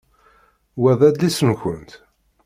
[0.81, 1.91] Wa d adlis-nkent?